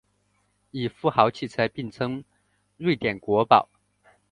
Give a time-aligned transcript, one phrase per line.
[0.71, 2.23] 与富豪汽车并称
[2.77, 3.69] 瑞典国宝。